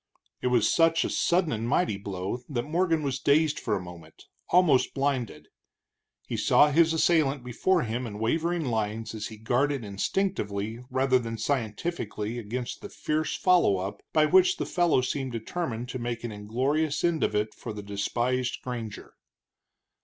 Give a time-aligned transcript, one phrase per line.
[0.41, 4.23] It was such a sudden and mighty blow that Morgan was dazed for a moment,
[4.49, 5.49] almost blinded.
[6.25, 11.37] He saw his assailant before him in wavering lines as he guarded instinctively rather than
[11.37, 16.31] scientifically against the fierce follow up by which the fellow seemed determined to make an
[16.31, 19.13] inglorious end of it for the despised granger.